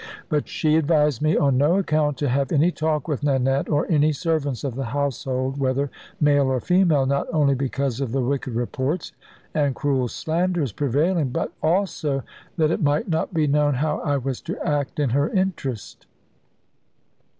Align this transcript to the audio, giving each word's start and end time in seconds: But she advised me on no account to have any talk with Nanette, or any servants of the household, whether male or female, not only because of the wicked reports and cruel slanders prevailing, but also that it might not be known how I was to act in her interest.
But 0.29 0.47
she 0.47 0.77
advised 0.77 1.21
me 1.21 1.37
on 1.37 1.59
no 1.59 1.77
account 1.77 2.17
to 2.17 2.29
have 2.29 2.51
any 2.51 2.71
talk 2.71 3.07
with 3.07 3.21
Nanette, 3.21 3.69
or 3.69 3.85
any 3.85 4.11
servants 4.11 4.63
of 4.63 4.73
the 4.73 4.85
household, 4.85 5.59
whether 5.59 5.91
male 6.19 6.47
or 6.47 6.59
female, 6.59 7.05
not 7.05 7.27
only 7.31 7.53
because 7.53 8.01
of 8.01 8.11
the 8.11 8.23
wicked 8.23 8.55
reports 8.55 9.11
and 9.53 9.75
cruel 9.75 10.07
slanders 10.07 10.71
prevailing, 10.71 11.29
but 11.29 11.51
also 11.61 12.23
that 12.57 12.71
it 12.71 12.81
might 12.81 13.09
not 13.09 13.31
be 13.31 13.45
known 13.45 13.75
how 13.75 13.99
I 13.99 14.17
was 14.17 14.41
to 14.41 14.57
act 14.67 14.99
in 14.99 15.11
her 15.11 15.29
interest. 15.29 16.07